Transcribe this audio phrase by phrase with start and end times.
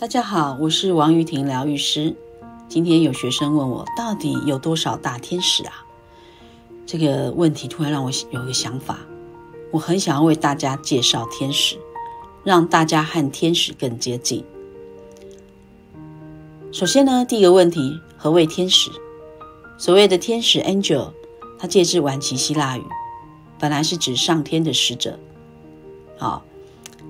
[0.00, 2.16] 大家好，我是王玉婷疗愈师。
[2.68, 5.84] 今天有学生问我，到底有多少大天使啊？
[6.86, 9.00] 这个问题突然让我有一个想法，
[9.70, 11.76] 我很想要为大家介绍天使，
[12.42, 14.42] 让大家和天使更接近。
[16.72, 18.90] 首先呢，第一个问题，何谓天使？
[19.76, 21.10] 所谓的天使 （angel），
[21.58, 22.84] 它借自晚期希腊语，
[23.58, 25.18] 本来是指上天的使者。
[26.16, 26.42] 好，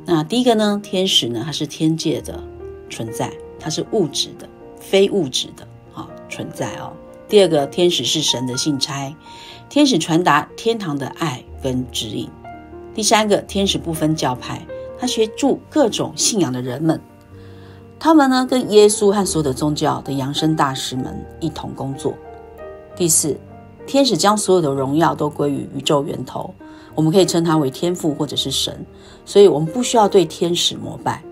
[0.07, 2.43] 那第一个呢，天使呢，它是天界的。
[2.91, 6.93] 存在，它是物质的，非物质的啊存在哦。
[7.29, 9.15] 第二个，天使是神的信差，
[9.69, 12.29] 天使传达天堂的爱跟指引。
[12.93, 14.67] 第三个，天使不分教派，
[14.99, 17.01] 他协助各种信仰的人们，
[18.01, 22.15] 他们呢跟耶稣和所有的宗教的扬声大师们一同工作。
[22.97, 23.39] 第四，
[23.87, 26.53] 天使将所有的荣耀都归于宇宙源头，
[26.97, 28.85] 我们可以称他为天父或者是神，
[29.25, 31.23] 所以我们不需要对天使膜拜。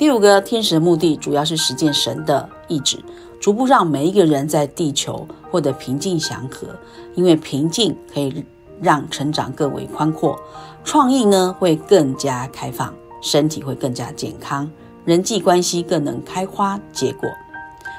[0.00, 2.98] 第五个天使的目的主要是实践神的意志，
[3.38, 6.68] 逐步让每一个人在地球获得平静祥和。
[7.14, 8.42] 因为平静可以
[8.80, 10.40] 让成长更为宽阔，
[10.82, 14.70] 创意呢会更加开放，身体会更加健康，
[15.04, 17.28] 人际关系更能开花结果。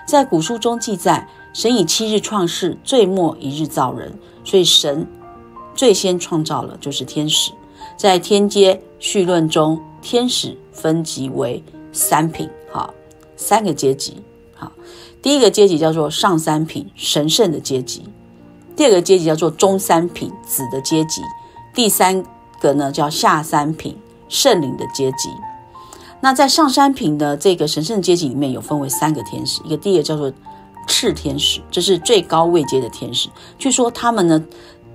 [0.08, 4.12] 在古书中记载，神以七日创世，最末一日造人，
[4.44, 5.06] 所以神
[5.76, 7.52] 最先创造了就是天使。
[7.96, 11.64] 在天阶序论中，天使分级为。
[11.94, 12.94] 三品，好，
[13.36, 14.22] 三个阶级，
[14.56, 14.72] 好，
[15.22, 18.02] 第一个阶级叫做上三品，神圣的阶级；
[18.76, 21.22] 第二个阶级叫做中三品，子的阶级；
[21.74, 22.24] 第三
[22.62, 23.98] 个呢叫下三品，
[24.30, 25.30] 圣灵的阶级。
[26.22, 30.32] 那在上三品的这个神圣阶级里面有分为三个天使，一个第一个叫做
[30.88, 34.44] 赤天使，这是最高位阶的天使，据说他们呢，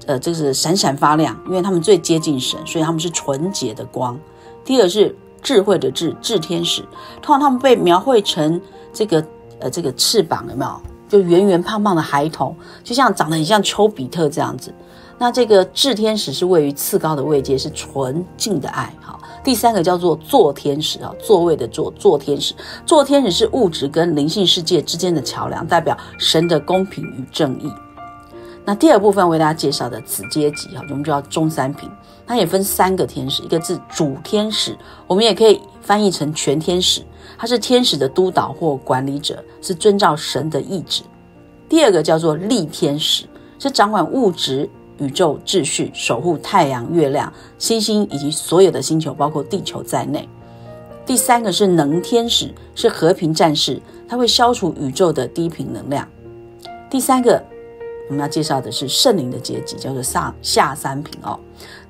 [0.07, 4.19] 呃，这是闪闪发亮，因为他们最接近神，所以他们是纯洁的光。
[4.65, 5.15] 第二是。
[5.47, 6.83] 智慧的智智天使，
[7.23, 8.61] 通常他们被描绘成
[8.93, 9.25] 这个
[9.61, 10.81] 呃这个翅膀有没有？
[11.09, 12.53] 就圆圆胖胖的孩童，
[12.83, 14.75] 就像长得很像丘比特这样子。
[15.19, 18.93] 那这个智天使是位于次高的位阶，是纯净的爱。
[19.01, 22.53] 好，第三个叫做座天使啊，座位的座座天使，
[22.85, 27.71] 座天使是物质跟灵性世界之间的桥梁，代表神的公平与正义。
[28.67, 31.89] 那第二部分为大家介绍的子阶级哈，我们就要中三品，
[32.27, 37.01] 它也分三个天使，一个是主天使，我们也可以翻译成全天使，
[37.39, 41.05] 它是天使的督导或管理者，是遵照神的意志。
[41.69, 43.25] 第二个叫做力天使，
[43.61, 50.29] 是掌管物质宇宙秩序，守护太阳、月亮、星星以及所有的星球，包括地球在内。
[51.07, 56.09] 第三个是能天使，是和平战士，它会消除宇宙的低频能量。
[56.91, 57.41] 第三个。
[58.09, 61.39] 我们要介绍的是圣灵的阶级，叫做上下三品哦。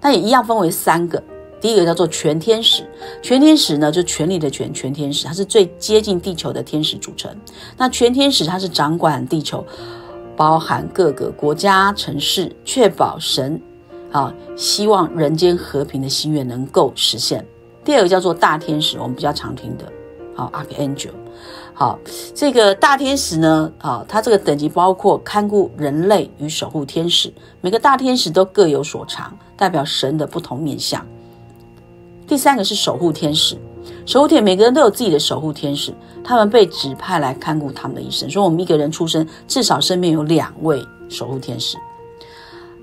[0.01, 1.23] 它也一样分为三个，
[1.61, 2.89] 第一个叫做全天使，
[3.23, 7.35] 全天使呢就权力的权，全天使它是最接近地球的天使组成。
[7.77, 9.65] 那全天使它是掌管地球，
[10.37, 13.61] 包含各个国家城市，确保神
[14.11, 17.45] 啊希望人间和平的心愿能够实现。
[17.85, 19.85] 第二个叫做大天使，我们比较常听的，
[20.37, 21.11] 好，Archangel。
[21.73, 21.99] 好，
[22.35, 31.05] 这个大天使呢，啊，它这个等级包括看顾人类与守护天使，每个大天使都各有所长，代表神的不同面相。
[32.27, 33.57] 第三个是守护天使，
[34.05, 38.29] 守护天每个人都有自己的守护天使，他们被指派来看顾他们的一生。
[38.29, 41.77] 所以，我们一个人出生至少身边有两位守护天使。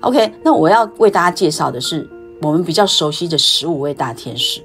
[0.00, 2.08] OK，那我要为大家介绍的是
[2.42, 4.62] 我们比较熟悉的十五位大天使。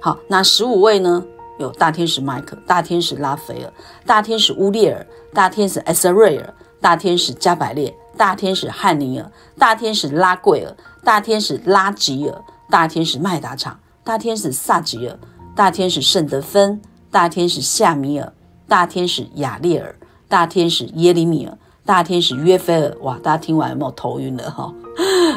[0.00, 1.24] 好，那十五位呢？
[1.58, 3.72] 有大天使麦克、大天使拉斐尔、
[4.06, 15.18] 大天使乌列尔、大天使艾瑟瑞尔、大天使加百列、大天使汉尼尔、大天使拉贵尔、大天使拉吉尔、大天使麦达场、大天使萨吉尔、
[15.56, 16.80] 大天使圣德芬、
[17.10, 18.32] 大天使夏米尔、
[18.68, 19.94] 大天使雅列尔、
[20.28, 22.96] 大天使耶利米尔、大天使约菲尔。
[23.02, 24.72] 哇，大家听完有没有头晕了哈？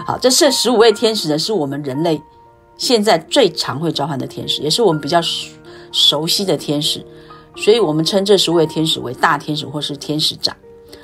[0.06, 2.22] 好，这这十五位天使呢，是我们人类
[2.78, 5.20] 现在最常会召唤的天使，也是我们比较。
[5.92, 7.06] 熟悉的天使，
[7.56, 10.56] 所以我们称这十位天使为大天使或是天使长。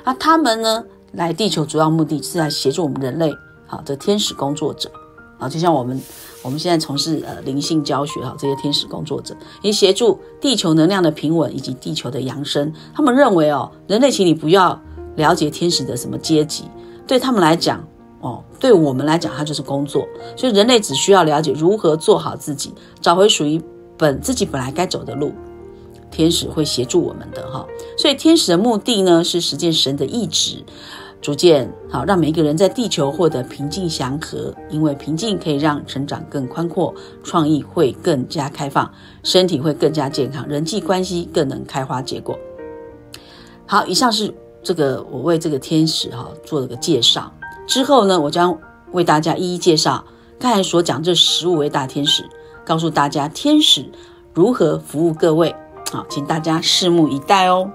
[0.04, 3.30] 啊，他们呢来地球主要目的是来协助我们人类
[3.66, 4.90] 好的天使工作者
[5.38, 6.00] 啊，就像我们
[6.42, 12.72] 我们现在从事呃灵性教学哈，这些天使工作者也协助地球能量的平稳以及地球的扬升。
[12.94, 14.80] 他们认为哦，人类请你不要
[15.16, 16.64] 了解天使的什么阶级，
[17.06, 17.86] 对他们来讲
[18.20, 20.06] 哦，对我们来讲它就是工作，
[20.36, 23.60] 所以人类只需要了解如何做好自己，找回属于。
[23.98, 25.32] 本自己本来该走的路，
[26.10, 27.66] 天使会协助我们的哈。
[27.98, 30.64] 所以天使的目的呢，是实践神的意志，
[31.20, 38.88] 逐渐好让每一个人在地球获得平静祥和，因为平静可以让成长更宽阔，创意会更加开放，
[39.24, 42.38] 身体会更加健康，人际关系更能开花结果。
[43.66, 47.32] 好，以上是这个我为这个天使哈做了个介绍，
[47.66, 48.56] 之后呢，我将
[48.92, 50.04] 为大家一一介绍
[50.38, 52.24] 刚才所讲这十五位大天使，
[52.68, 53.90] 告诉大家天使
[54.34, 55.56] 如何服务各位。
[55.90, 57.70] 好，请大家拭目以待哦。